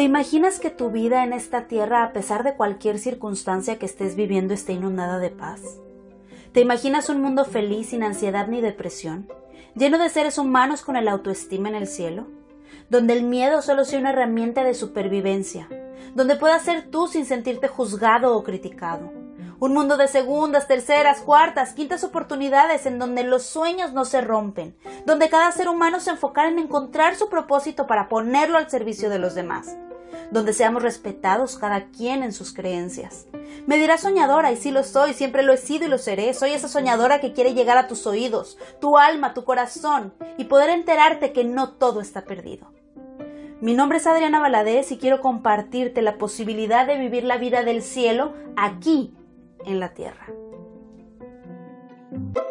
[0.00, 4.16] ¿Te imaginas que tu vida en esta tierra, a pesar de cualquier circunstancia que estés
[4.16, 5.60] viviendo, esté inundada de paz?
[6.52, 9.28] ¿Te imaginas un mundo feliz sin ansiedad ni depresión,
[9.74, 12.28] lleno de seres humanos con el autoestima en el cielo?
[12.88, 15.68] Donde el miedo solo sea una herramienta de supervivencia,
[16.14, 19.19] donde puedas ser tú sin sentirte juzgado o criticado.
[19.60, 24.74] Un mundo de segundas, terceras, cuartas, quintas oportunidades en donde los sueños no se rompen,
[25.04, 29.18] donde cada ser humano se enfocara en encontrar su propósito para ponerlo al servicio de
[29.18, 29.76] los demás,
[30.30, 33.26] donde seamos respetados cada quien en sus creencias.
[33.66, 36.32] Me dirás soñadora, y sí lo soy, siempre lo he sido y lo seré.
[36.32, 40.70] Soy esa soñadora que quiere llegar a tus oídos, tu alma, tu corazón, y poder
[40.70, 42.72] enterarte que no todo está perdido.
[43.60, 47.82] Mi nombre es Adriana Valadez y quiero compartirte la posibilidad de vivir la vida del
[47.82, 49.14] cielo aquí
[49.64, 50.26] en la tierra.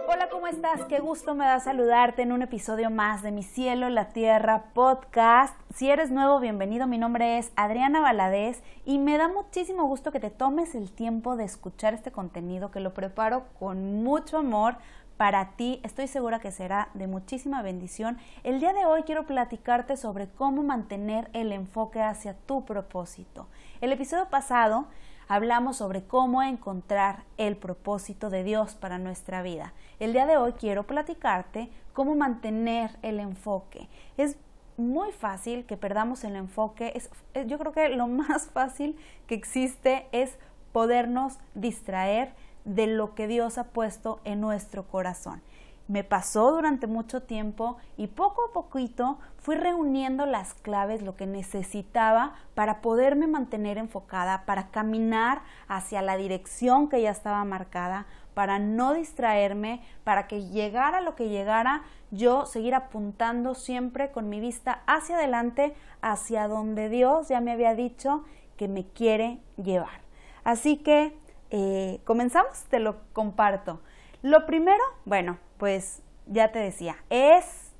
[0.07, 0.85] Hola, ¿cómo estás?
[0.85, 5.55] Qué gusto me da saludarte en un episodio más de Mi Cielo la Tierra podcast.
[5.73, 6.87] Si eres nuevo, bienvenido.
[6.87, 11.35] Mi nombre es Adriana Valadez y me da muchísimo gusto que te tomes el tiempo
[11.35, 14.77] de escuchar este contenido que lo preparo con mucho amor
[15.17, 15.81] para ti.
[15.83, 18.17] Estoy segura que será de muchísima bendición.
[18.43, 23.47] El día de hoy quiero platicarte sobre cómo mantener el enfoque hacia tu propósito.
[23.81, 24.87] El episodio pasado
[25.29, 29.73] hablamos sobre cómo encontrar el propósito de Dios para nuestra vida.
[29.99, 33.87] El día de hoy quiero platicarte cómo mantener el enfoque.
[34.17, 34.37] Es
[34.75, 36.93] muy fácil que perdamos el enfoque.
[36.95, 40.35] Es, eh, yo creo que lo más fácil que existe es
[40.73, 42.33] podernos distraer
[42.65, 45.41] de lo que Dios ha puesto en nuestro corazón
[45.89, 51.25] me pasó durante mucho tiempo y poco a poquito fui reuniendo las claves, lo que
[51.25, 58.59] necesitaba para poderme mantener enfocada, para caminar hacia la dirección que ya estaba marcada, para
[58.59, 61.81] no distraerme, para que llegara lo que llegara,
[62.11, 67.73] yo seguir apuntando siempre con mi vista hacia adelante, hacia donde Dios ya me había
[67.73, 68.23] dicho
[68.57, 70.01] que me quiere llevar.
[70.43, 71.17] Así que,
[71.49, 73.81] eh, comenzamos, te lo comparto.
[74.21, 77.73] Lo primero, bueno, pues ya te decía, es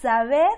[0.00, 0.50] saber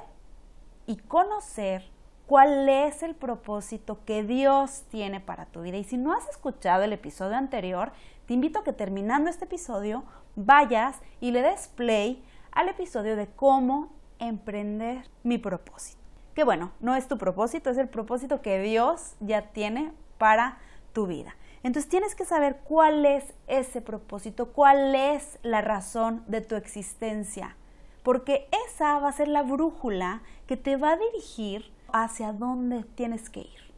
[0.87, 1.84] y conocer
[2.26, 5.76] cuál es el propósito que Dios tiene para tu vida.
[5.76, 7.93] Y si no has escuchado el episodio anterior,
[8.26, 10.04] te invito a que terminando este episodio
[10.37, 15.99] vayas y le des play al episodio de cómo emprender mi propósito.
[16.34, 20.59] Que bueno, no es tu propósito, es el propósito que Dios ya tiene para
[20.93, 21.34] tu vida.
[21.62, 27.56] Entonces tienes que saber cuál es ese propósito, cuál es la razón de tu existencia,
[28.02, 33.28] porque esa va a ser la brújula que te va a dirigir hacia dónde tienes
[33.28, 33.69] que ir.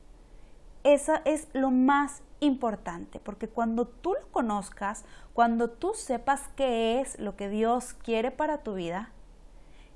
[0.85, 5.05] Esa es lo más importante, porque cuando tú lo conozcas,
[5.35, 9.11] cuando tú sepas qué es lo que Dios quiere para tu vida,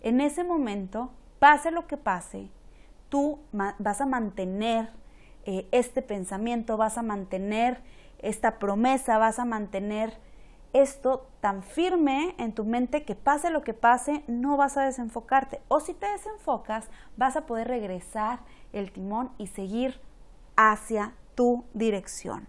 [0.03, 2.51] en ese momento, pase lo que pase,
[3.09, 4.91] tú vas a mantener
[5.47, 7.83] eh, este pensamiento, vas a mantener
[8.19, 10.19] esta promesa, vas a mantener
[10.73, 15.61] esto tan firme en tu mente que pase lo que pase, no vas a desenfocarte.
[15.69, 18.41] O si te desenfocas, vas a poder regresar
[18.73, 20.01] el timón y seguir
[20.57, 22.49] hacia tu dirección.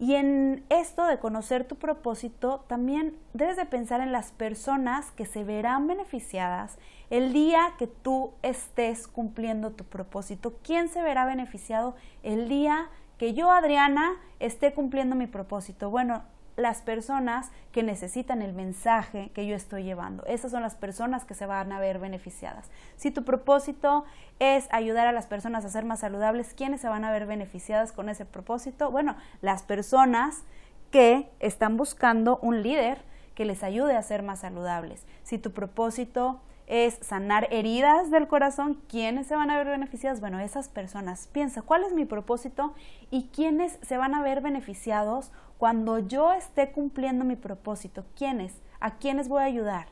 [0.00, 5.26] Y en esto de conocer tu propósito, también debes de pensar en las personas que
[5.26, 6.78] se verán beneficiadas
[7.10, 10.54] el día que tú estés cumpliendo tu propósito.
[10.62, 15.90] ¿Quién se verá beneficiado el día que yo, Adriana, esté cumpliendo mi propósito?
[15.90, 16.22] Bueno,
[16.58, 20.26] las personas que necesitan el mensaje que yo estoy llevando.
[20.26, 22.68] Esas son las personas que se van a ver beneficiadas.
[22.96, 24.04] Si tu propósito
[24.40, 27.92] es ayudar a las personas a ser más saludables, ¿quiénes se van a ver beneficiadas
[27.92, 28.90] con ese propósito?
[28.90, 30.42] Bueno, las personas
[30.90, 33.02] que están buscando un líder
[33.36, 35.06] que les ayude a ser más saludables.
[35.22, 40.20] Si tu propósito es sanar heridas del corazón, ¿quiénes se van a ver beneficiadas?
[40.20, 41.26] Bueno, esas personas.
[41.28, 42.74] Piensa, ¿cuál es mi propósito
[43.10, 48.62] y quiénes se van a ver beneficiados cuando yo esté cumpliendo mi propósito, ¿quiénes?
[48.80, 49.88] ¿A quiénes voy a ayudar?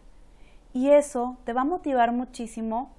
[0.75, 2.92] Y eso te va a motivar muchísimo.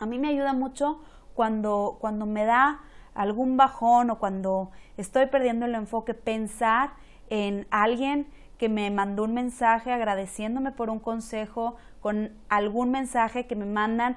[0.00, 1.00] A mí me ayuda mucho
[1.34, 2.80] cuando, cuando me da
[3.14, 6.90] algún bajón o cuando estoy perdiendo el enfoque, pensar
[7.30, 8.26] en alguien
[8.58, 14.16] que me mandó un mensaje agradeciéndome por un consejo, con algún mensaje que me mandan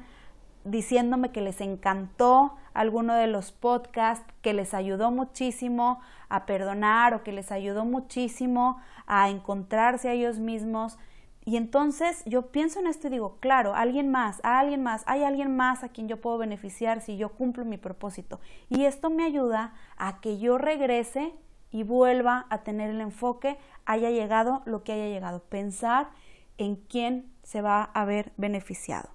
[0.63, 5.99] diciéndome que les encantó alguno de los podcasts, que les ayudó muchísimo
[6.29, 8.77] a perdonar o que les ayudó muchísimo
[9.07, 10.97] a encontrarse a ellos mismos.
[11.45, 15.23] Y entonces yo pienso en esto y digo, claro, alguien más, a alguien más, hay
[15.23, 18.39] alguien más a quien yo puedo beneficiar si yo cumplo mi propósito.
[18.69, 21.33] Y esto me ayuda a que yo regrese
[21.71, 25.41] y vuelva a tener el enfoque, haya llegado lo que haya llegado.
[25.43, 26.09] Pensar
[26.57, 29.09] en quién se va a ver beneficiado.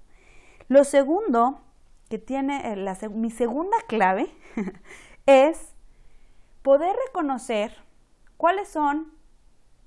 [0.69, 1.61] Lo segundo
[2.09, 4.29] que tiene eh, mi segunda clave
[5.27, 5.75] es
[6.63, 7.77] poder reconocer
[8.37, 9.13] cuáles son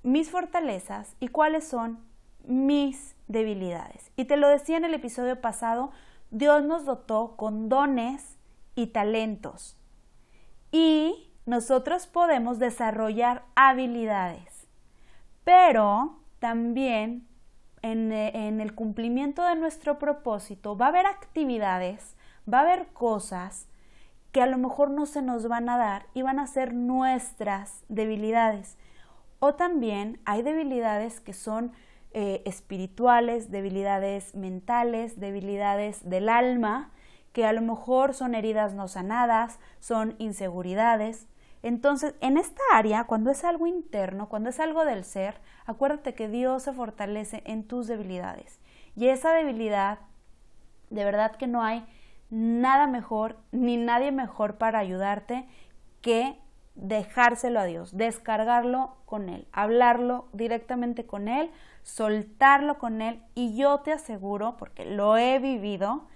[0.04, 2.00] mis fortalezas y cuáles son
[2.46, 4.12] mis debilidades.
[4.16, 5.92] Y te lo decía en el episodio pasado,
[6.32, 8.38] Dios nos dotó con dones
[8.76, 9.78] y talentos.
[10.72, 14.68] Y nosotros podemos desarrollar habilidades.
[15.44, 17.28] Pero también
[17.82, 22.16] en, en, el cumplimiento de nuestro propósito va a haber actividades,
[22.52, 23.68] va a haber cosas
[24.32, 27.86] que a lo mejor no se nos van a dar y van a ser nuestras
[27.88, 28.78] debilidades.
[29.40, 31.72] O también hay debilidades que son
[32.12, 36.92] eh, espirituales, debilidades mentales, debilidades del alma,
[37.32, 41.28] que a lo mejor son heridas no sanadas, son inseguridades.
[41.64, 46.28] Entonces, en esta área, cuando es algo interno, cuando es algo del ser, acuérdate que
[46.28, 48.60] Dios se fortalece en tus debilidades.
[48.96, 50.00] Y esa debilidad,
[50.90, 51.86] de verdad que no hay
[52.30, 55.48] nada mejor ni nadie mejor para ayudarte
[56.02, 56.40] que
[56.76, 61.50] dejárselo a Dios, descargarlo con Él, hablarlo directamente con Él,
[61.84, 66.08] soltarlo con Él y yo te aseguro, porque lo he vivido,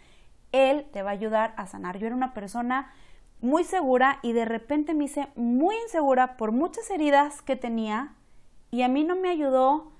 [0.51, 1.97] Él te va a ayudar a sanar.
[1.97, 2.93] Yo era una persona
[3.41, 8.15] muy segura y de repente me hice muy insegura por muchas heridas que tenía
[8.69, 9.91] y a mí no me ayudó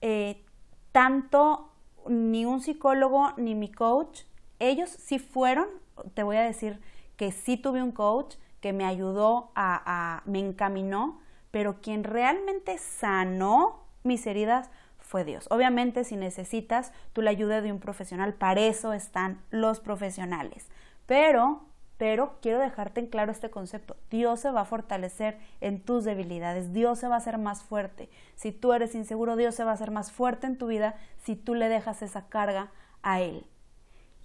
[0.00, 0.44] eh,
[0.92, 1.72] tanto
[2.08, 4.22] ni un psicólogo ni mi coach.
[4.58, 5.66] Ellos sí fueron,
[6.14, 6.80] te voy a decir
[7.16, 11.20] que sí tuve un coach, que me ayudó a, me encaminó,
[11.50, 15.46] pero quien realmente sanó mis heridas fue Dios.
[15.50, 20.68] Obviamente si necesitas tú la ayuda de un profesional, para eso están los profesionales.
[21.06, 21.64] Pero,
[21.98, 23.96] pero quiero dejarte en claro este concepto.
[24.10, 26.72] Dios se va a fortalecer en tus debilidades.
[26.72, 28.10] Dios se va a hacer más fuerte.
[28.34, 31.36] Si tú eres inseguro, Dios se va a hacer más fuerte en tu vida si
[31.36, 32.70] tú le dejas esa carga
[33.02, 33.46] a Él.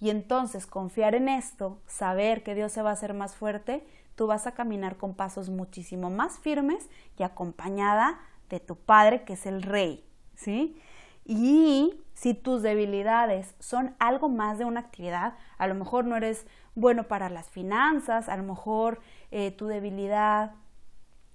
[0.00, 3.86] Y entonces confiar en esto, saber que Dios se va a hacer más fuerte,
[4.16, 8.20] tú vas a caminar con pasos muchísimo más firmes y acompañada
[8.50, 10.04] de tu Padre, que es el Rey,
[10.34, 10.76] ¿sí?
[11.24, 16.46] Y si tus debilidades son algo más de una actividad, a lo mejor no eres
[16.74, 20.52] bueno para las finanzas, a lo mejor eh, tu debilidad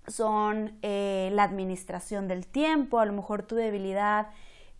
[0.07, 4.29] son eh, la administración del tiempo, a lo mejor tu debilidad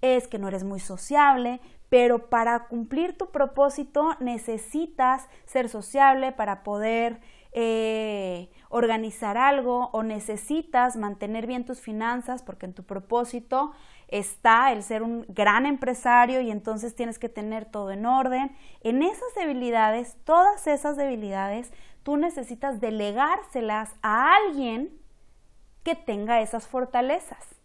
[0.01, 1.59] es que no eres muy sociable,
[1.89, 7.19] pero para cumplir tu propósito necesitas ser sociable para poder
[7.53, 13.71] eh, organizar algo o necesitas mantener bien tus finanzas porque en tu propósito
[14.07, 18.55] está el ser un gran empresario y entonces tienes que tener todo en orden.
[18.81, 21.71] En esas debilidades, todas esas debilidades,
[22.03, 24.97] tú necesitas delegárselas a alguien
[25.83, 27.55] que tenga esas fortalezas.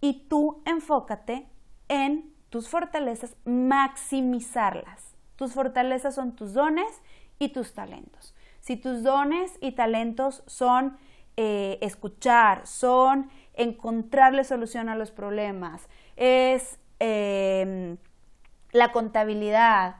[0.00, 1.48] Y tú enfócate
[1.88, 5.14] en tus fortalezas, maximizarlas.
[5.36, 7.00] Tus fortalezas son tus dones
[7.38, 8.34] y tus talentos.
[8.60, 10.96] Si tus dones y talentos son
[11.36, 17.96] eh, escuchar, son encontrarle solución a los problemas, es em,
[18.72, 19.96] la contabilidad,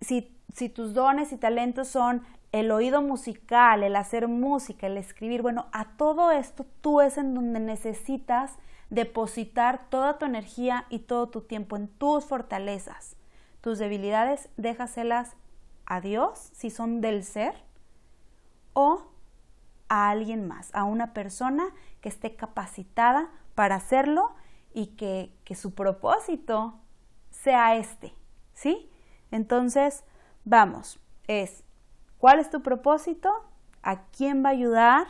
[0.00, 5.42] si, si tus dones y talentos son el oído musical, el hacer música, el escribir,
[5.42, 8.58] bueno, a todo esto tú es en donde necesitas
[8.90, 13.16] depositar toda tu energía y todo tu tiempo en tus fortalezas.
[13.60, 15.36] Tus debilidades, déjaselas
[15.86, 17.54] a Dios, si son del ser,
[18.72, 19.02] o
[19.88, 21.68] a alguien más, a una persona
[22.00, 24.34] que esté capacitada para hacerlo
[24.72, 26.78] y que, que su propósito
[27.30, 28.14] sea este,
[28.54, 28.90] ¿sí?
[29.30, 30.04] Entonces,
[30.44, 31.64] vamos, es,
[32.18, 33.30] ¿cuál es tu propósito?
[33.82, 35.06] ¿A quién va a ayudar?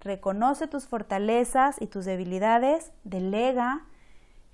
[0.00, 3.84] Reconoce tus fortalezas y tus debilidades, delega,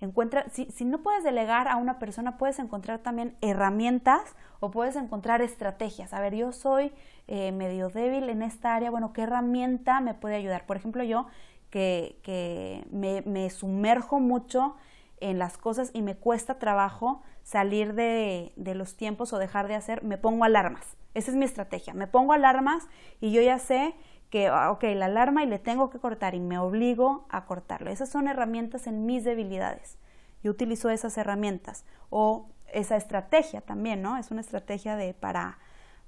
[0.02, 4.20] Encuentra, si, si, no puedes delegar a una persona, puedes encontrar también herramientas
[4.58, 6.12] o puedes encontrar estrategias.
[6.12, 6.90] A ver, yo soy
[7.28, 10.66] eh, medio débil en esta área, bueno, ¿qué herramienta me puede ayudar?
[10.66, 11.28] Por ejemplo, yo
[11.70, 14.74] que, que me, me, sumerjo mucho
[15.20, 19.76] en las cosas y me cuesta trabajo salir de, de los tiempos o dejar de
[19.76, 20.96] hacer, me pongo alarmas.
[21.14, 21.94] Esa es mi estrategia.
[21.94, 22.88] Me pongo alarmas
[23.20, 23.94] y yo ya sé
[24.32, 27.90] que, ah, ok, la alarma y le tengo que cortar y me obligo a cortarlo.
[27.90, 29.98] Esas son herramientas en mis debilidades.
[30.42, 34.16] Yo utilizo esas herramientas o esa estrategia también, ¿no?
[34.16, 35.58] Es una estrategia de para,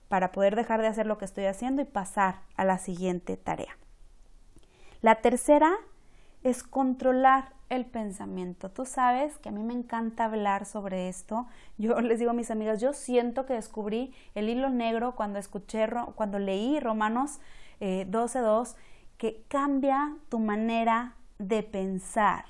[0.09, 3.77] para poder dejar de hacer lo que estoy haciendo y pasar a la siguiente tarea.
[5.03, 5.75] La tercera
[6.45, 8.71] es controlar el pensamiento.
[8.71, 11.47] Tú sabes que a mí me encanta hablar sobre esto.
[11.77, 15.87] Yo les digo a mis amigas, yo siento que descubrí el hilo negro cuando escuché,
[16.15, 17.41] cuando leí Romanos
[17.81, 18.79] 12.2 eh,
[19.19, 22.45] que cambia tu manera de pensar.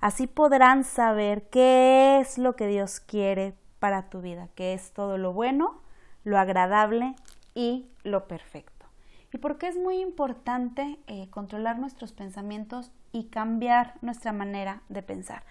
[0.00, 5.18] Así podrán saber qué es lo que Dios quiere para tu vida, que es todo
[5.18, 5.80] lo bueno,
[6.24, 7.14] lo agradable
[7.54, 8.86] y lo perfecto.
[9.32, 15.02] ¿Y por qué es muy importante eh, controlar nuestros pensamientos y cambiar nuestra manera de
[15.02, 15.42] pensar?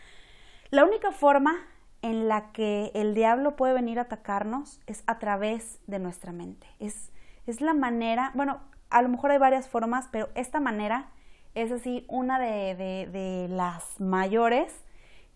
[0.69, 1.55] La única forma
[2.01, 6.67] en la que el diablo puede venir a atacarnos es a través de nuestra mente.
[6.79, 7.11] Es,
[7.45, 8.61] es la manera, bueno,
[8.93, 11.09] a lo mejor hay varias formas, pero esta manera
[11.55, 14.71] es así una de, las mayores,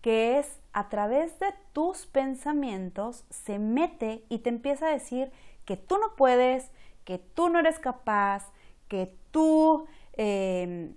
[0.00, 5.32] que es a través de tus pensamientos se mete y te empieza a decir
[5.64, 6.70] que tú no puedes,
[7.04, 8.46] que tú no eres capaz,
[8.86, 10.94] que tú em,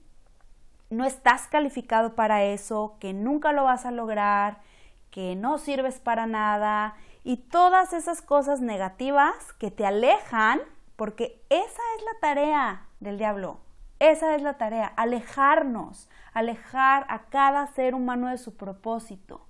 [0.91, 4.61] no estás calificado para eso, que nunca lo vas a lograr,
[5.09, 10.61] que no sirves para nada y todas esas cosas negativas que te alejan,
[10.95, 13.59] porque esa es la tarea del diablo,
[13.99, 19.45] esa es la tarea, alejarnos, alejar a cada ser humano de su propósito.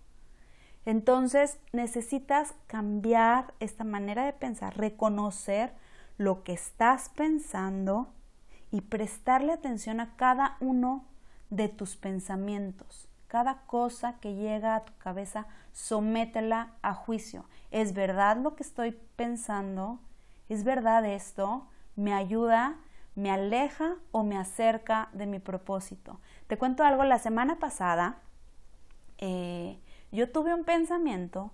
[0.86, 5.74] Entonces necesitas cambiar esta manera de pensar, reconocer
[6.18, 8.14] lo que estás pensando
[8.72, 11.06] y prestarle atención a cada uno
[11.50, 13.08] de tus pensamientos.
[13.28, 17.46] Cada cosa que llega a tu cabeza, sométela a juicio.
[17.70, 20.00] ¿Es verdad lo que estoy pensando?
[20.52, 21.66] ¿Es verdad esto?
[21.96, 22.78] ¿Me ayuda?
[23.16, 26.20] me aleja o me acerca de mi propósito.
[26.48, 28.20] Te cuento algo, la semana pasada
[29.18, 29.80] eh,
[30.12, 31.52] yo tuve un pensamiento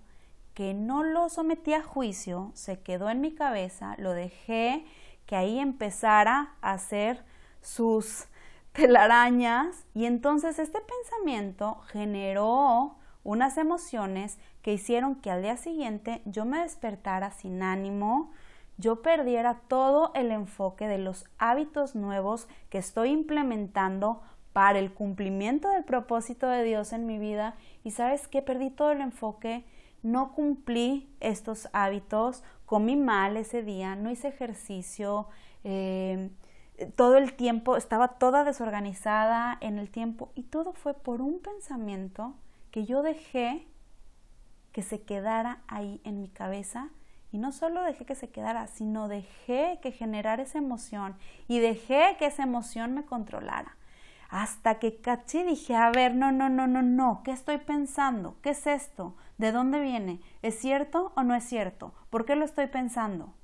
[0.54, 4.84] que no lo sometí a juicio, se quedó en mi cabeza, lo dejé
[5.26, 7.24] que ahí empezara a hacer
[7.60, 8.26] sus
[8.72, 16.44] telarañas y entonces este pensamiento generó unas emociones que hicieron que al día siguiente yo
[16.44, 18.32] me despertara sin ánimo,
[18.78, 25.68] yo perdiera todo el enfoque de los hábitos nuevos que estoy implementando para el cumplimiento
[25.70, 27.56] del propósito de Dios en mi vida.
[27.82, 29.64] Y sabes que perdí todo el enfoque,
[30.04, 35.28] no cumplí estos hábitos, comí mal ese día, no hice ejercicio,
[35.64, 36.30] eh,
[36.94, 40.30] todo el tiempo estaba toda desorganizada en el tiempo.
[40.36, 42.34] Y todo fue por un pensamiento
[42.70, 43.66] que yo dejé
[44.70, 46.90] que se quedara ahí en mi cabeza
[47.30, 51.16] y no solo dejé que se quedara, sino dejé que generara esa emoción
[51.46, 53.76] y dejé que esa emoción me controlara.
[54.30, 58.36] Hasta que caché dije, a ver, no, no, no, no, no, ¿qué estoy pensando?
[58.42, 59.16] ¿Qué es esto?
[59.38, 60.20] ¿De dónde viene?
[60.42, 61.94] ¿Es cierto o no es cierto?
[62.10, 63.34] ¿Por qué lo estoy pensando?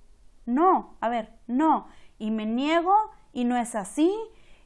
[0.47, 1.89] No, a ver, no.
[2.19, 2.95] Y me niego
[3.33, 4.13] y no es así.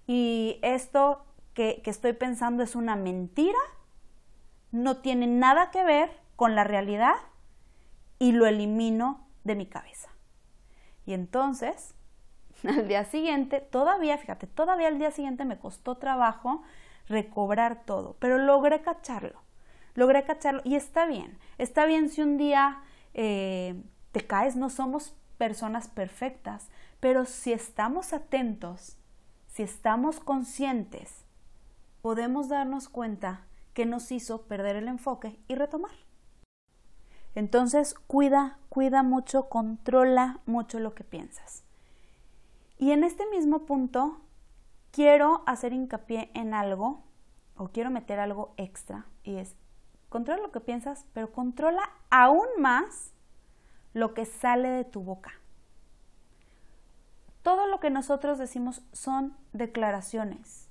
[0.06, 3.58] Y esto que, que estoy pensando es una mentira.
[4.72, 7.14] No tiene nada que ver con la realidad
[8.18, 10.10] y lo elimino de mi cabeza.
[11.06, 11.94] Y entonces,
[12.68, 16.62] al día siguiente, todavía, fíjate, todavía al día siguiente me costó trabajo
[17.06, 19.40] recobrar todo, pero logré cacharlo,
[19.94, 22.82] logré cacharlo y está bien, está bien si un día
[23.14, 23.82] eh,
[24.12, 26.68] te caes, no somos personas perfectas,
[27.00, 28.98] pero si estamos atentos,
[29.46, 31.24] si estamos conscientes,
[32.02, 36.07] podemos darnos cuenta que nos hizo perder el enfoque y retomar.
[37.34, 41.64] Entonces, cuida, cuida mucho, controla mucho lo que piensas.
[42.78, 44.20] Y en este mismo punto,
[44.90, 47.02] quiero hacer hincapié en algo,
[47.56, 49.56] o quiero meter algo extra, y es,
[50.08, 53.12] controla lo que piensas, pero controla aún más
[53.94, 55.32] lo que sale de tu boca.
[57.42, 60.68] Todo lo que nosotros decimos son declaraciones.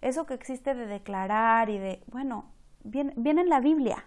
[0.00, 2.44] Eso que existe de declarar y de, bueno,
[2.84, 4.04] viene, viene en la Biblia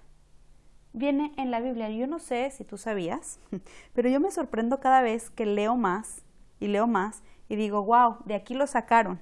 [0.94, 1.90] viene en la Biblia.
[1.90, 3.40] Yo no sé si tú sabías,
[3.94, 6.24] pero yo me sorprendo cada vez que leo más
[6.60, 9.20] y leo más y digo, wow, de aquí lo sacaron.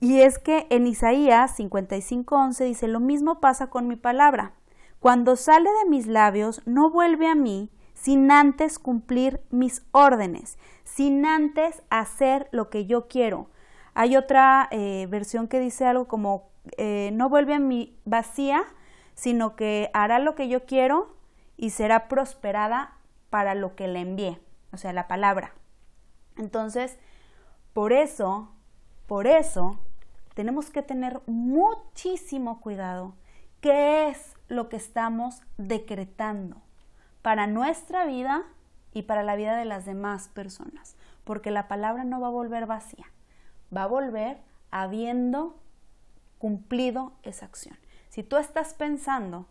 [0.00, 4.54] Y es que en Isaías 55:11 dice, lo mismo pasa con mi palabra.
[4.98, 11.26] Cuando sale de mis labios, no vuelve a mí sin antes cumplir mis órdenes, sin
[11.26, 13.50] antes hacer lo que yo quiero.
[13.92, 18.64] Hay otra eh, versión que dice algo como, eh, no vuelve a mí vacía,
[19.20, 21.14] sino que hará lo que yo quiero
[21.58, 22.96] y será prosperada
[23.28, 24.40] para lo que le envié,
[24.72, 25.52] o sea, la palabra.
[26.38, 26.98] Entonces,
[27.74, 28.50] por eso,
[29.06, 29.78] por eso,
[30.32, 33.12] tenemos que tener muchísimo cuidado
[33.60, 36.62] qué es lo que estamos decretando
[37.20, 38.44] para nuestra vida
[38.94, 42.64] y para la vida de las demás personas, porque la palabra no va a volver
[42.64, 43.12] vacía,
[43.76, 45.60] va a volver habiendo
[46.38, 47.76] cumplido esa acción.
[48.10, 49.46] Si tú estás pensando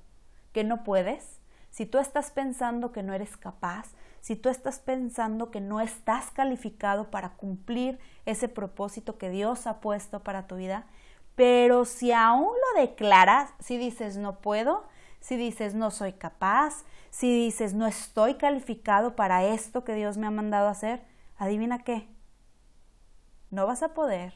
[0.52, 1.40] que no puedes,
[1.70, 3.88] si tú estás pensando que no eres capaz,
[4.20, 9.80] si tú estás pensando que no estás calificado para cumplir ese propósito que Dios ha
[9.80, 10.86] puesto para tu vida,
[11.36, 14.86] Pero si aún lo declaras, si dices no puedo,
[15.22, 20.28] si dices no soy capaz, si dices no estoy calificado para esto que Dios me
[20.28, 21.02] ha mandado hacer,
[21.38, 22.10] adivina qué,
[23.52, 24.34] no vas a poder,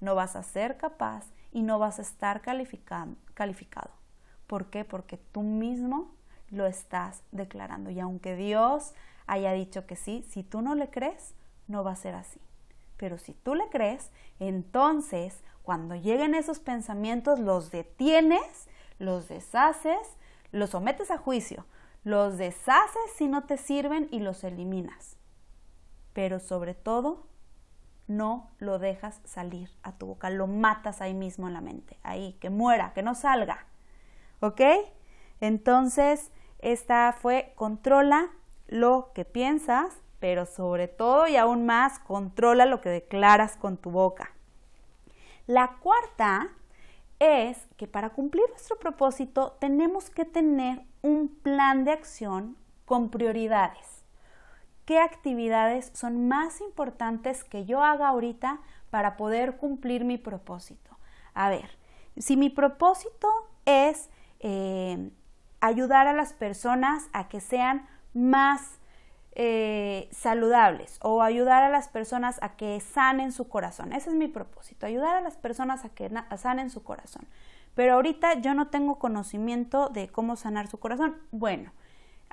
[0.00, 2.40] no vas a ser capaz y no vas a estar
[3.34, 3.90] calificado.
[4.46, 4.84] ¿Por qué?
[4.84, 6.14] Porque tú mismo
[6.50, 7.90] lo estás declarando.
[7.90, 8.92] Y aunque Dios
[9.26, 11.34] haya dicho que sí, si tú no le crees,
[11.68, 12.40] no va a ser así.
[12.96, 20.16] Pero si tú le crees, entonces cuando lleguen esos pensamientos los detienes, los deshaces,
[20.50, 21.64] los sometes a juicio,
[22.04, 25.16] los deshaces si no te sirven y los eliminas.
[26.12, 27.26] Pero sobre todo,
[28.06, 32.34] no lo dejas salir a tu boca, lo matas ahí mismo en la mente, ahí,
[32.40, 33.66] que muera, que no salga.
[34.40, 34.60] ¿Ok?
[35.40, 38.30] Entonces, esta fue controla
[38.68, 43.90] lo que piensas, pero sobre todo y aún más, controla lo que declaras con tu
[43.90, 44.32] boca.
[45.46, 46.48] La cuarta
[47.18, 54.01] es que para cumplir nuestro propósito tenemos que tener un plan de acción con prioridades.
[54.84, 58.60] ¿Qué actividades son más importantes que yo haga ahorita
[58.90, 60.98] para poder cumplir mi propósito?
[61.34, 61.70] A ver,
[62.16, 63.28] si mi propósito
[63.64, 64.10] es
[64.40, 65.10] eh,
[65.60, 68.80] ayudar a las personas a que sean más
[69.34, 73.92] eh, saludables o ayudar a las personas a que sanen su corazón.
[73.92, 77.26] Ese es mi propósito, ayudar a las personas a que sanen su corazón.
[77.74, 81.16] Pero ahorita yo no tengo conocimiento de cómo sanar su corazón.
[81.30, 81.72] Bueno,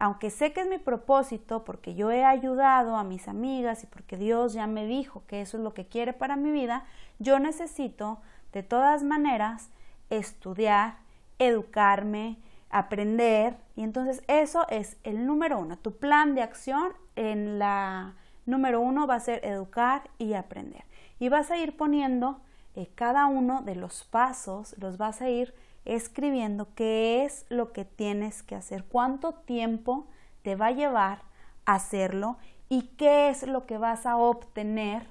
[0.01, 4.15] aunque sé que es mi propósito porque yo he ayudado a mis amigas y porque
[4.15, 6.85] Dios ya me dijo que eso es lo que quiere para mi vida,
[7.19, 8.21] yo necesito
[8.53, 9.69] de todas maneras
[10.09, 10.99] estudiar,
[11.37, 12.37] educarme,
[12.69, 13.57] aprender.
[13.75, 15.77] Y entonces eso es el número uno.
[15.77, 18.15] Tu plan de acción en la
[18.45, 20.85] número uno va a ser educar y aprender.
[21.19, 22.39] Y vas a ir poniendo
[22.75, 25.53] eh, cada uno de los pasos, los vas a ir
[25.86, 30.07] escribiendo qué es lo que tienes que hacer, cuánto tiempo
[30.43, 31.29] te va a llevar
[31.65, 35.08] hacerlo y qué es lo que vas a obtener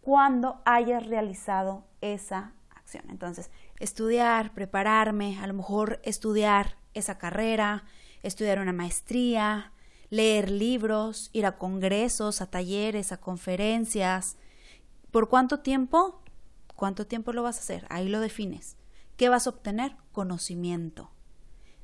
[0.00, 3.04] cuando hayas realizado esa acción.
[3.10, 7.84] Entonces, estudiar, prepararme, a lo mejor estudiar esa carrera,
[8.22, 9.72] estudiar una maestría,
[10.08, 14.36] leer libros, ir a congresos, a talleres, a conferencias.
[15.10, 16.22] ¿Por cuánto tiempo?
[16.74, 17.86] ¿Cuánto tiempo lo vas a hacer?
[17.90, 18.76] Ahí lo defines.
[19.20, 19.96] ¿Qué vas a obtener?
[20.12, 21.10] Conocimiento.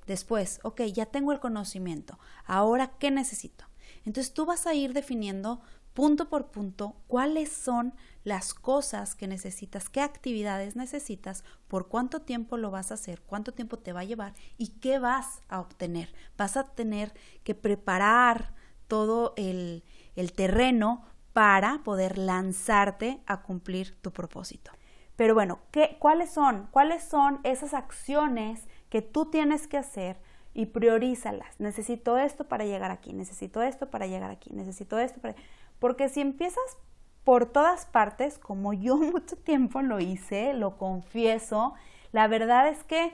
[0.07, 2.19] Después, ok, ya tengo el conocimiento.
[2.47, 3.67] Ahora, ¿qué necesito?
[4.07, 5.61] Entonces tú vas a ir definiendo
[5.93, 7.93] punto por punto cuáles son
[8.25, 13.53] las cosas que necesitas, qué actividades necesitas, por cuánto tiempo lo vas a hacer, cuánto
[13.53, 16.15] tiempo te va a llevar y qué vas a obtener.
[16.39, 17.13] Vas a tener
[17.45, 18.55] que preparar
[18.89, 24.73] todo el, el terreno para poder lanzarte a cumplir tu propósito.
[25.17, 26.69] Pero bueno, ¿qué, ¿cuáles son?
[26.71, 30.19] ¿Cuáles son esas acciones que tú tienes que hacer
[30.53, 31.59] y priorízalas?
[31.59, 35.35] Necesito esto para llegar aquí, necesito esto para llegar aquí, necesito esto para...
[35.79, 36.79] Porque si empiezas
[37.25, 41.75] por todas partes, como yo mucho tiempo lo hice, lo confieso,
[42.13, 43.13] la verdad es que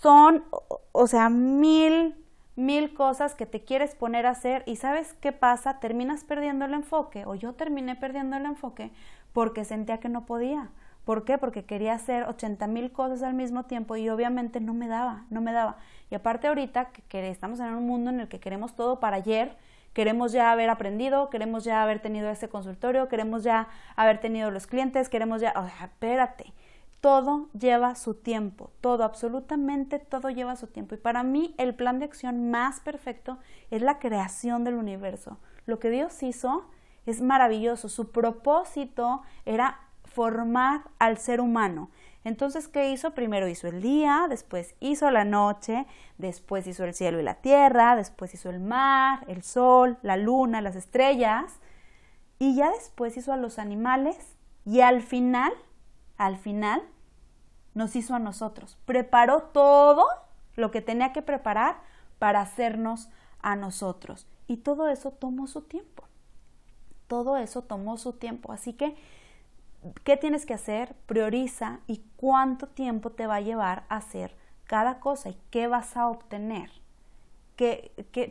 [0.00, 0.44] son,
[0.92, 2.14] o sea, mil,
[2.56, 6.74] mil cosas que te quieres poner a hacer y sabes qué pasa, terminas perdiendo el
[6.74, 8.92] enfoque, o yo terminé perdiendo el enfoque
[9.32, 10.70] porque sentía que no podía.
[11.04, 11.36] ¿Por qué?
[11.38, 15.40] Porque quería hacer 80 mil cosas al mismo tiempo y obviamente no me daba, no
[15.40, 15.76] me daba.
[16.10, 19.56] Y aparte ahorita que estamos en un mundo en el que queremos todo para ayer,
[19.92, 24.66] queremos ya haber aprendido, queremos ya haber tenido ese consultorio, queremos ya haber tenido los
[24.66, 26.52] clientes, queremos ya, o sea, espérate,
[27.00, 30.94] todo lleva su tiempo, todo, absolutamente todo lleva su tiempo.
[30.94, 33.38] Y para mí el plan de acción más perfecto
[33.72, 35.38] es la creación del universo.
[35.66, 36.64] Lo que Dios hizo
[37.04, 39.80] es maravilloso, su propósito era
[40.14, 41.90] formar al ser humano.
[42.24, 43.14] Entonces, ¿qué hizo?
[43.14, 45.86] Primero hizo el día, después hizo la noche,
[46.18, 50.60] después hizo el cielo y la tierra, después hizo el mar, el sol, la luna,
[50.60, 51.58] las estrellas,
[52.38, 55.52] y ya después hizo a los animales y al final,
[56.16, 56.82] al final,
[57.74, 58.78] nos hizo a nosotros.
[58.84, 60.04] Preparó todo
[60.56, 61.80] lo que tenía que preparar
[62.18, 63.08] para hacernos
[63.40, 64.26] a nosotros.
[64.46, 66.04] Y todo eso tomó su tiempo.
[67.08, 68.52] Todo eso tomó su tiempo.
[68.52, 68.94] Así que
[70.04, 70.94] ¿Qué tienes que hacer?
[71.06, 75.96] Prioriza y cuánto tiempo te va a llevar a hacer cada cosa y qué vas
[75.96, 76.70] a obtener.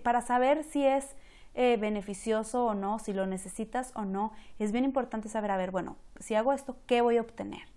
[0.03, 1.15] para saber si es
[1.53, 5.71] eh, beneficioso o no, si lo necesitas o no, es bien importante saber, a ver,
[5.71, 7.67] bueno, si hago esto, ¿qué voy a obtener?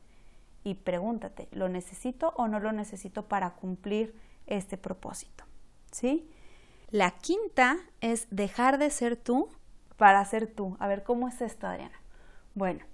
[0.63, 4.15] Y pregúntate, ¿lo necesito o no lo necesito para cumplir
[4.47, 5.45] este propósito?
[5.91, 6.31] ¿Sí?
[6.91, 9.49] La quinta es dejar de ser tú
[9.97, 10.77] para ser tú.
[10.81, 12.01] A ver, ¿cómo es esto, Adriana?
[12.55, 12.85] Bueno,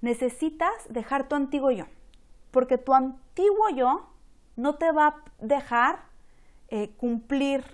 [0.00, 1.86] necesitas dejar tu antiguo yo.
[2.50, 4.08] porque tu antiguo yo
[4.56, 6.00] no te va a dejar
[6.68, 7.64] eh, cumplir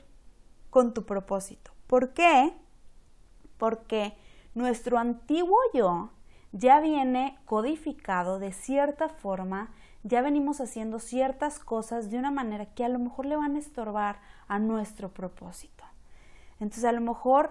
[0.70, 1.70] con tu propósito.
[1.87, 2.52] ¿Por qué?
[3.56, 4.16] Porque
[4.54, 6.10] nuestro antiguo yo
[6.52, 12.84] ya viene codificado de cierta forma, ya venimos haciendo ciertas cosas de una manera que
[12.84, 15.84] a lo mejor le van a estorbar a nuestro propósito.
[16.60, 17.50] Entonces a lo mejor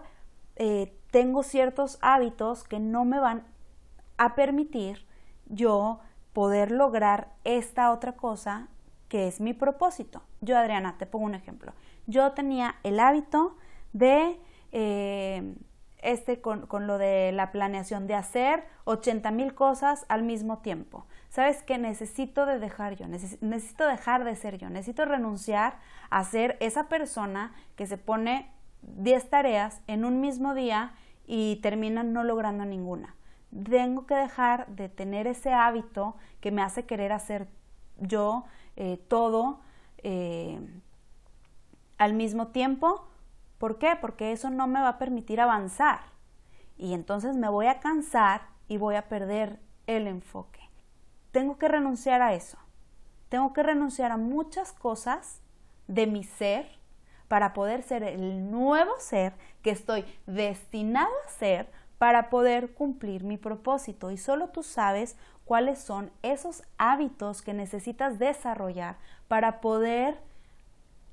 [0.56, 3.46] eh, tengo ciertos hábitos que no me van
[4.24, 5.06] a permitir
[5.48, 6.00] yo
[6.34, 8.68] poder lograr esta otra cosa
[9.08, 10.24] que es mi propósito.
[10.42, 11.74] Yo, Adriana, te pongo un ejemplo.
[12.08, 13.56] Yo tenía el hábito
[13.94, 14.40] de,
[14.72, 15.56] eh,
[16.00, 21.06] este con, lo de la planeación, de hacer 80 mil cosas al mismo tiempo.
[21.30, 25.78] ¿Sabes que Necesito de dejar yo, necesito dejar de ser yo, necesito renunciar
[26.10, 30.94] a ser esa persona que se pone 10 tareas en un mismo día
[31.26, 33.16] y termina no logrando ninguna.
[33.70, 37.48] Tengo que dejar de tener ese hábito que me hace querer hacer
[38.00, 39.60] yo eh, todo
[39.98, 40.60] eh,
[41.98, 43.08] al mismo tiempo.
[43.58, 43.96] ¿Por qué?
[44.00, 46.02] Porque eso no me va a permitir avanzar.
[46.78, 50.60] Y entonces me voy a cansar y voy a perder el enfoque.
[51.32, 52.58] Tengo que renunciar a eso.
[53.30, 55.42] Tengo que renunciar a muchas cosas
[55.88, 56.68] de mi ser
[57.28, 63.38] para poder ser el nuevo ser que estoy destinado a ser para poder cumplir mi
[63.38, 64.12] propósito.
[64.12, 70.20] Y solo tú sabes cuáles son esos hábitos que necesitas desarrollar para poder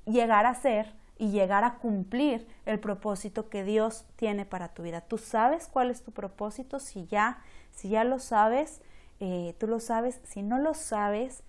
[0.05, 5.03] llegar a ser y llegar a cumplir el propósito que Dios tiene para tu vida.
[5.03, 8.81] Tú sabes cuál es tu propósito, si ya, si ya lo sabes,
[9.21, 11.43] eh, tú lo sabes, si no lo sabes,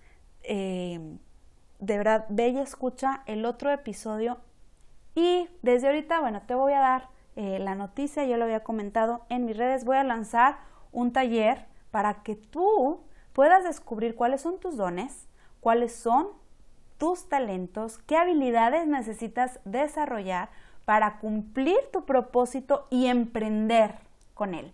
[0.44, 1.00] eh,
[1.80, 4.39] de verdad, ve y escucha el otro episodio
[5.15, 9.26] y desde ahorita, bueno, te voy a dar eh, la noticia, yo lo había comentado
[9.30, 10.58] en mis redes, voy a lanzar
[10.91, 13.02] un taller para que tú
[13.34, 15.28] puedas descubrir cuáles son tus dones,
[15.60, 16.28] cuáles son
[16.98, 20.50] tus talentos, qué habilidades necesitas desarrollar
[20.86, 23.96] para cumplir tu propósito y emprender
[24.34, 24.74] con él.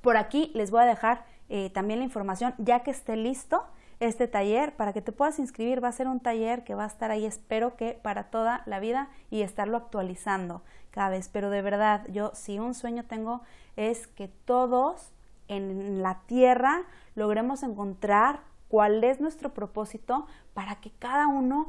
[0.00, 3.64] Por aquí les voy a dejar eh, también la información ya que esté listo
[4.00, 5.82] este taller para que te puedas inscribir.
[5.82, 8.80] Va a ser un taller que va a estar ahí, espero que para toda la
[8.80, 11.28] vida y estarlo actualizando cada vez.
[11.28, 13.42] Pero de verdad, yo si un sueño tengo
[13.76, 15.12] es que todos
[15.48, 16.82] en la tierra
[17.14, 21.68] logremos encontrar cuál es nuestro propósito para que cada uno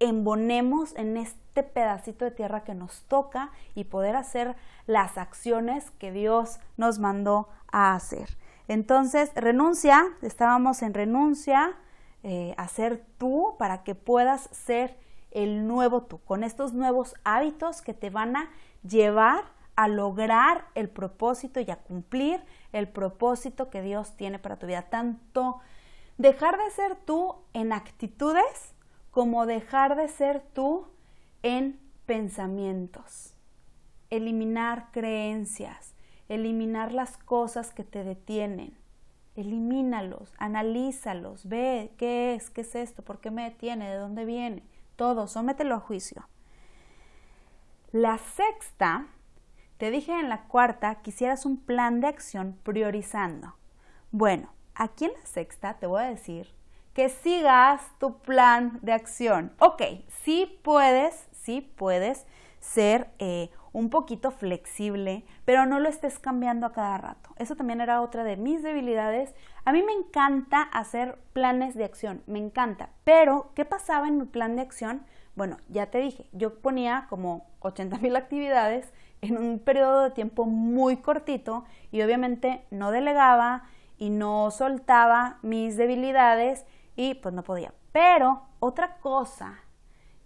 [0.00, 6.12] embonemos en este pedacito de tierra que nos toca y poder hacer las acciones que
[6.12, 8.37] Dios nos mandó a hacer.
[8.68, 11.76] Entonces, renuncia, estábamos en renuncia,
[12.22, 14.98] eh, a ser tú para que puedas ser
[15.30, 18.50] el nuevo tú, con estos nuevos hábitos que te van a
[18.82, 19.44] llevar
[19.76, 24.82] a lograr el propósito y a cumplir el propósito que Dios tiene para tu vida.
[24.82, 25.60] Tanto
[26.16, 28.74] dejar de ser tú en actitudes
[29.12, 30.88] como dejar de ser tú
[31.44, 33.34] en pensamientos.
[34.10, 35.94] Eliminar creencias,
[36.28, 38.76] eliminar las cosas que te detienen.
[39.36, 44.64] Elimínalos, analízalos, ve qué es, qué es esto, por qué me detiene, de dónde viene,
[44.96, 46.28] todo, sómetelo a juicio.
[47.92, 49.06] La sexta,
[49.78, 53.54] te dije en la cuarta que hicieras un plan de acción priorizando.
[54.10, 56.52] Bueno, aquí en la sexta te voy a decir
[56.92, 59.52] que sigas tu plan de acción.
[59.60, 59.82] Ok,
[60.24, 62.26] sí puedes, sí puedes
[62.58, 67.30] ser eh, un poquito flexible, pero no lo estés cambiando a cada rato.
[67.36, 69.34] Eso también era otra de mis debilidades.
[69.64, 72.90] A mí me encanta hacer planes de acción, me encanta.
[73.04, 75.04] Pero, ¿qué pasaba en mi plan de acción?
[75.34, 80.46] Bueno, ya te dije, yo ponía como 80 mil actividades en un periodo de tiempo
[80.46, 83.64] muy cortito y obviamente no delegaba
[83.98, 86.64] y no soltaba mis debilidades
[86.96, 87.72] y pues no podía.
[87.92, 89.58] Pero otra cosa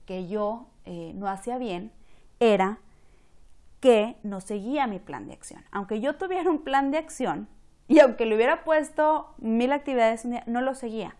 [0.05, 1.93] que yo eh, no hacía bien
[2.41, 2.79] era
[3.83, 5.65] que no seguía mi plan de acción.
[5.73, 7.49] Aunque yo tuviera un plan de acción
[7.89, 11.17] y aunque le hubiera puesto mil actividades no lo seguía.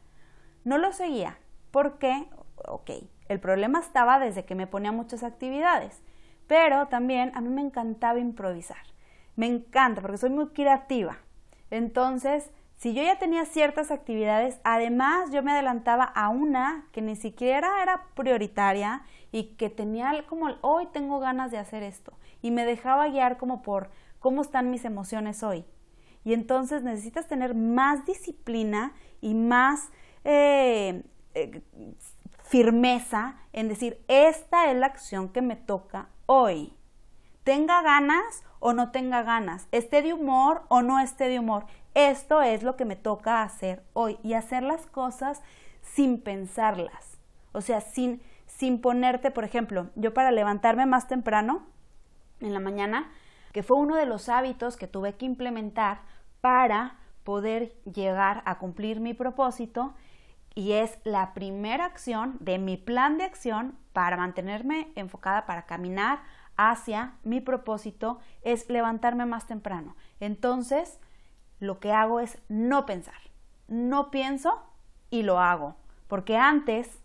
[0.63, 1.39] No lo seguía
[1.73, 2.29] porque,
[2.69, 2.91] ok,
[3.29, 6.03] el problema estaba desde que me ponía muchas actividades,
[6.47, 8.87] pero también a mí me encantaba improvisar.
[9.35, 11.19] Me encanta porque soy muy creativa.
[11.69, 17.17] Entonces, si yo ya tenía ciertas actividades, además yo me adelantaba a una que ni
[17.17, 22.67] siquiera era prioritaria y que tenía como hoy tengo ganas de hacer esto y me
[22.67, 25.65] dejaba guiar como por cómo están mis emociones hoy.
[26.25, 29.91] Y entonces necesitas tener más disciplina y más
[30.25, 31.03] eh,
[31.35, 31.63] eh,
[32.45, 36.75] firmeza en decir, esta es la acción que me toca hoy.
[37.45, 41.67] Tenga ganas o no tenga ganas, esté de humor o no esté de humor.
[41.95, 45.43] esto es lo que me toca hacer hoy y hacer las cosas
[45.83, 47.19] sin pensarlas.
[47.51, 51.67] O sea, sin, sin ponerte, por ejemplo, yo para levantarme más temprano
[52.43, 53.11] en la mañana,
[53.53, 56.03] que fue uno de los hábitos que tuve que implementar
[56.41, 59.95] para poder llegar a cumplir mi propósito
[60.55, 66.21] y es la primera acción de mi plan de acción para mantenerme enfocada, para caminar
[66.57, 69.97] hacia mi propósito, es levantarme más temprano.
[70.21, 71.01] Entonces,
[71.59, 73.15] lo que hago es no pensar.
[73.69, 74.63] No pienso
[75.11, 75.77] y lo hago.
[76.09, 77.01] Porque antes,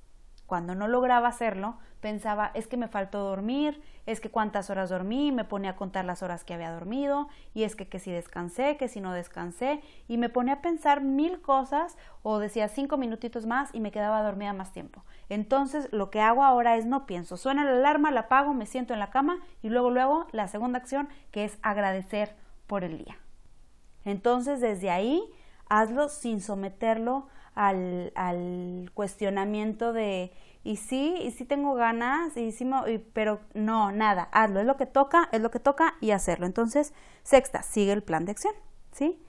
[0.45, 5.31] cuando no lograba hacerlo, pensaba, es que me faltó dormir, es que cuántas horas dormí,
[5.31, 8.77] me ponía a contar las horas que había dormido, y es que, que si descansé,
[8.77, 11.97] que si no descansé, y me ponía a pensar mil cosas,
[12.29, 15.03] o decía cinco minutitos más y me quedaba dormida más tiempo.
[15.29, 18.93] Entonces lo que hago ahora es no pienso, suena la alarma, la apago, me siento
[18.93, 22.35] en la cama y luego luego la segunda acción que es agradecer
[22.67, 23.17] por el día.
[24.03, 25.23] Entonces desde ahí
[25.69, 30.31] hazlo sin someterlo al, cuestionamiento de
[30.63, 32.69] y sí, y sí tengo ganas, y sí
[33.13, 36.45] pero no, nada, hazlo, es lo que toca, es lo que toca y hacerlo.
[36.45, 36.93] Entonces,
[37.23, 38.53] sexta, sigue el plan de acción,
[38.91, 39.21] ¿sí?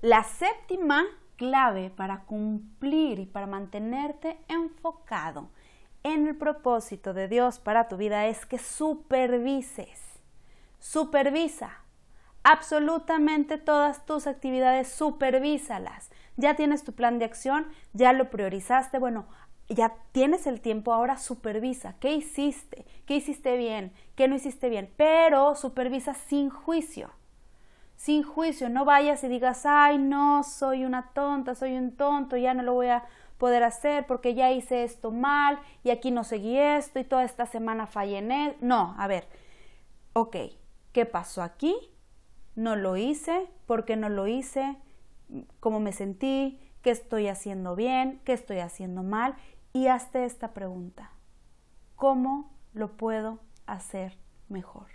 [0.00, 1.04] La séptima
[1.36, 5.48] clave para cumplir y para mantenerte enfocado
[6.02, 10.00] en el propósito de Dios para tu vida es que supervises,
[10.80, 11.82] supervisa
[12.42, 16.10] absolutamente todas tus actividades, supervísalas.
[16.42, 19.26] Ya tienes tu plan de acción, ya lo priorizaste, bueno,
[19.68, 21.94] ya tienes el tiempo, ahora supervisa.
[22.00, 22.84] ¿Qué hiciste?
[23.06, 23.92] ¿Qué hiciste bien?
[24.16, 24.92] ¿Qué no hiciste bien?
[24.96, 27.10] Pero supervisa sin juicio.
[27.94, 32.54] Sin juicio, no vayas y digas, ay, no, soy una tonta, soy un tonto, ya
[32.54, 33.04] no lo voy a
[33.38, 37.46] poder hacer porque ya hice esto mal y aquí no seguí esto y toda esta
[37.46, 38.56] semana fallé en él.
[38.60, 39.28] No, a ver,
[40.12, 40.36] ok,
[40.92, 41.76] ¿qué pasó aquí?
[42.56, 44.76] No lo hice, ¿por qué no lo hice?
[45.60, 46.60] ¿Cómo me sentí?
[46.82, 48.20] ¿Qué estoy haciendo bien?
[48.24, 49.36] ¿Qué estoy haciendo mal?
[49.72, 51.10] y hazte esta pregunta.
[51.96, 54.18] ¿Cómo lo puedo hacer
[54.48, 54.86] mejor?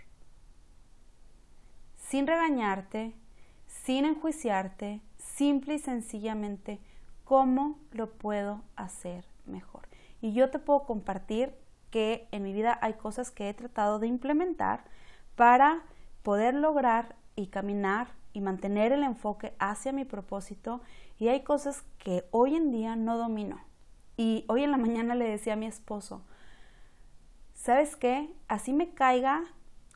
[1.96, 3.14] Sin regañarte,
[3.66, 6.80] sin enjuiciarte, simple y sencillamente,
[7.24, 9.88] ¿cómo lo puedo hacer mejor?
[10.20, 11.54] Y yo te puedo compartir
[11.90, 14.84] que en mi vida hay cosas que he tratado de implementar
[15.36, 15.82] para
[16.22, 20.80] poder lograr y caminar y mantener el enfoque hacia mi propósito
[21.18, 23.60] y hay cosas que hoy en día no domino
[24.16, 26.22] y hoy en la mañana le decía a mi esposo,
[27.54, 28.32] ¿sabes qué?
[28.48, 29.44] Así me caiga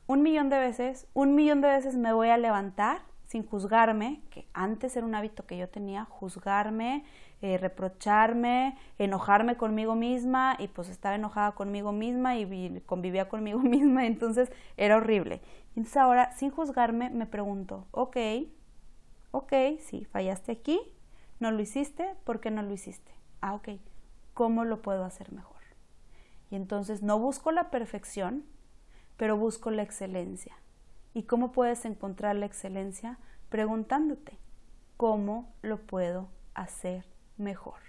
[0.06, 4.46] un millón de veces, un millón de veces me voy a levantar sin juzgarme, que
[4.52, 7.04] antes era un hábito que yo tenía, juzgarme,
[7.42, 14.06] eh, reprocharme, enojarme conmigo misma y pues estaba enojada conmigo misma y convivía conmigo misma,
[14.06, 15.40] entonces era horrible.
[15.70, 18.16] Entonces ahora, sin juzgarme, me pregunto, ok,
[19.32, 20.80] ok, sí, fallaste aquí,
[21.40, 23.10] no lo hiciste, ¿por qué no lo hiciste?
[23.40, 23.70] Ah, ok,
[24.34, 25.62] ¿cómo lo puedo hacer mejor?
[26.48, 28.44] Y entonces no busco la perfección,
[29.16, 30.54] pero busco la excelencia.
[31.12, 33.18] ¿Y cómo puedes encontrar la excelencia?
[33.48, 34.38] Preguntándote,
[34.96, 37.80] ¿cómo lo puedo hacer mejor?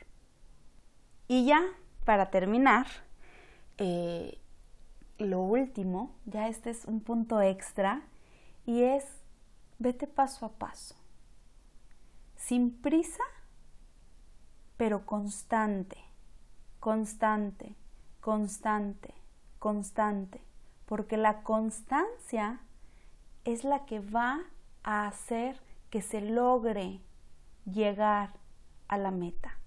[1.28, 1.62] Y ya,
[2.06, 2.88] para terminar,
[3.78, 4.40] eh,
[5.18, 8.02] lo último, ya este es un punto extra,
[8.66, 9.06] y es,
[9.80, 10.96] vete paso a paso,
[12.36, 13.24] sin prisa,
[14.78, 15.98] pero constante
[16.84, 17.78] constante,
[18.20, 19.14] constante,
[19.58, 20.42] constante,
[20.86, 22.60] porque la constancia
[23.46, 24.42] es la que va
[24.84, 27.00] a hacer que se logre
[27.64, 28.34] llegar
[28.88, 29.58] a la meta.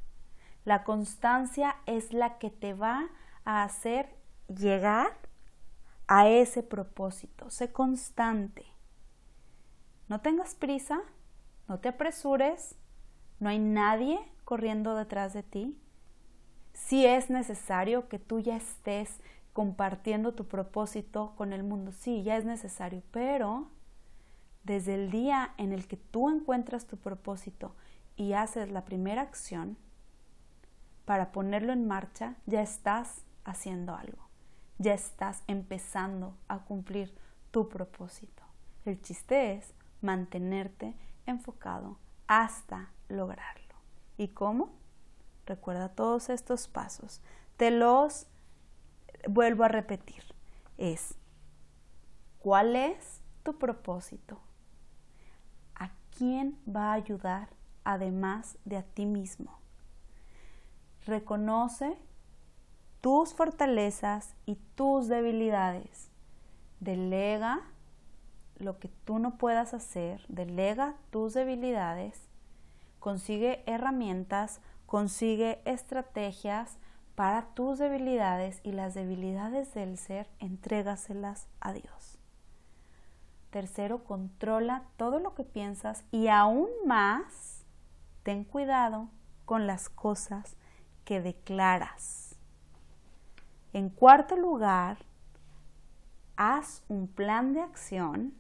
[0.65, 3.09] La constancia es la que te va
[3.45, 4.15] a hacer
[4.49, 5.17] llegar
[6.09, 7.51] a ese propósito.
[7.51, 8.67] Sé constante.
[10.09, 11.01] No tengas prisa,
[11.69, 12.77] no te apresures,
[13.41, 15.77] no hay nadie corriendo detrás de ti
[16.77, 19.21] si es necesario que tú ya estés
[19.53, 21.91] compartiendo tu propósito con el mundo.
[21.91, 23.71] Sí, ya es necesario, pero
[24.63, 27.75] desde el día en el que tú encuentras tu propósito
[28.17, 29.77] y haces la primera acción
[31.05, 34.29] para ponerlo en marcha, ya estás haciendo algo,
[34.79, 37.15] ya estás empezando a cumplir
[37.51, 38.43] tu propósito.
[38.85, 43.75] El chiste es mantenerte enfocado hasta lograrlo.
[44.17, 44.73] ¿Y cómo?
[45.47, 47.21] Recuerda todos estos pasos.
[47.57, 48.27] Te los
[49.29, 50.23] vuelvo a repetir.
[50.77, 51.15] Es,
[52.39, 54.41] ¿cuál es tu propósito?
[55.75, 57.56] ¿A quién va a ayudar
[57.87, 59.59] además de a ti mismo?
[61.07, 61.96] Reconoce
[63.01, 66.11] tus fortalezas y tus debilidades.
[66.81, 67.62] Delega
[68.59, 72.27] lo que tú no puedas hacer, delega tus debilidades
[73.07, 76.77] consigue herramientas, consigue estrategias
[77.14, 82.18] para tus debilidades y las debilidades del ser, entrégaselas a Dios.
[83.51, 87.64] Tercero, controla todo lo que piensas y aún más,
[88.27, 89.09] ten cuidado
[89.45, 90.57] con las cosas
[91.05, 92.35] que declaras.
[93.73, 94.99] En cuarto lugar,
[96.37, 98.35] haz un plan de acción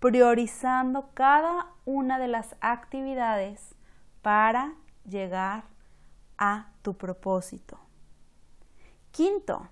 [0.00, 3.74] priorizando cada una de las actividades
[4.22, 4.72] para
[5.04, 5.64] llegar
[6.38, 7.78] a tu propósito.
[9.10, 9.68] Quinto,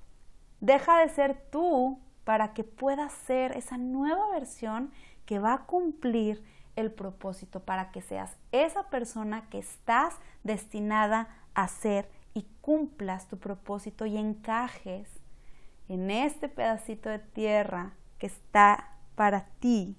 [0.61, 4.93] deja de ser tú para que puedas ser esa nueva versión
[5.25, 6.45] que va a cumplir
[6.77, 13.39] el propósito, para que seas esa persona que estás destinada a ser y cumplas tu
[13.39, 15.09] propósito y encajes
[15.89, 19.97] en este pedacito de tierra que está para ti.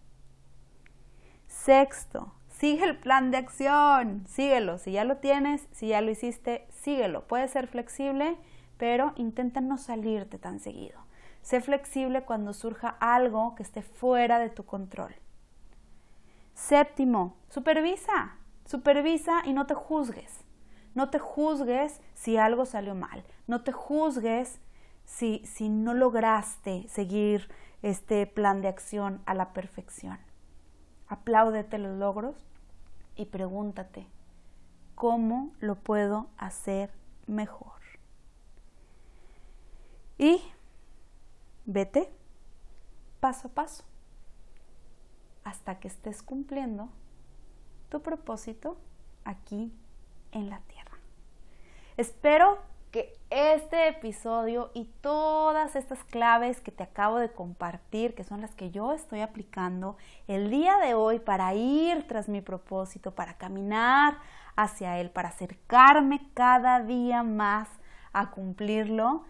[1.48, 4.78] Sexto, sigue el plan de acción, síguelo.
[4.78, 7.28] Si ya lo tienes, si ya lo hiciste, síguelo.
[7.28, 8.38] Puede ser flexible,
[8.78, 11.00] pero intenta no salirte tan seguido.
[11.42, 15.16] Sé flexible cuando surja algo que esté fuera de tu control.
[16.58, 18.36] Séptimo, supervisa.
[18.66, 20.44] Supervisa y no te juzgues.
[20.96, 23.24] No te juzgues si algo salió mal.
[23.46, 24.60] No te juzgues
[25.06, 27.48] si, si no lograste seguir
[27.84, 30.18] este plan de acción a la perfección.
[31.08, 32.50] Apláudete los logros
[33.16, 34.08] y pregúntate,
[34.96, 36.92] ¿cómo lo puedo hacer
[37.28, 37.80] mejor?
[40.18, 40.42] Y
[41.68, 42.12] vete
[43.20, 43.87] paso a paso
[45.48, 46.90] hasta que estés cumpliendo
[47.88, 48.78] tu propósito
[49.24, 49.72] aquí
[50.34, 50.98] en la tierra.
[51.96, 52.58] Espero
[52.92, 58.56] que este episodio y todas estas claves que te acabo de compartir, que son las
[58.56, 59.96] que yo estoy aplicando
[60.28, 64.18] el día de hoy para ir tras mi propósito, para caminar
[64.58, 67.70] hacia él, para acercarme cada día más
[68.12, 69.24] a cumplirlo,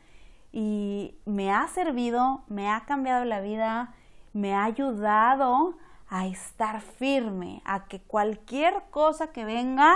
[0.51, 3.93] y me ha servido, me ha cambiado la vida,
[4.33, 5.77] me ha ayudado
[6.09, 9.95] a estar firme, a que cualquier cosa que venga,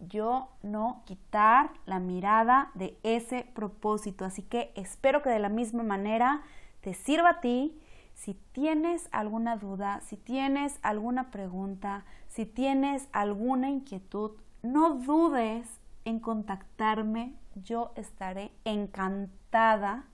[0.00, 4.24] yo no quitar la mirada de ese propósito.
[4.24, 6.42] Así que espero que de la misma manera
[6.80, 7.78] te sirva a ti.
[8.14, 15.68] Si tienes alguna duda, si tienes alguna pregunta, si tienes alguna inquietud, no dudes
[16.04, 17.34] en contactarme.
[17.54, 20.04] Yo estaré encantada,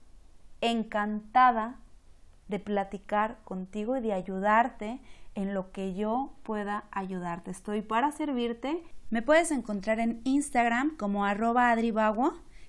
[0.61, 1.77] encantada
[2.47, 4.99] de platicar contigo y de ayudarte
[5.35, 7.51] en lo que yo pueda ayudarte.
[7.51, 11.73] Estoy para servirte me puedes encontrar en Instagram como arroba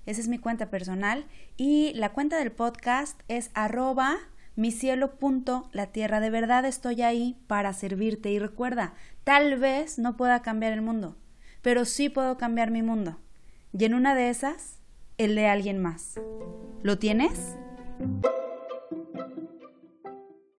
[0.07, 4.17] esa es mi cuenta personal, y la cuenta del podcast es arroba
[4.55, 6.21] mi tierra.
[6.21, 11.17] De verdad estoy ahí para servirte y recuerda, tal vez no pueda cambiar el mundo,
[11.61, 13.19] pero sí puedo cambiar mi mundo.
[13.77, 14.79] Y en una de esas,
[15.19, 16.21] el de alguien más.
[16.83, 17.57] ¿Lo tienes?